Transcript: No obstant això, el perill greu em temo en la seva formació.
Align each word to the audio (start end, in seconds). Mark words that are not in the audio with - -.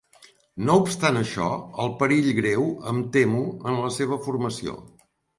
No 0.67 0.75
obstant 0.83 1.17
això, 1.19 1.49
el 1.83 1.91
perill 1.99 2.29
greu 2.37 2.65
em 2.91 3.01
temo 3.17 3.41
en 3.73 3.77
la 3.83 3.91
seva 3.99 4.19
formació. 4.29 4.75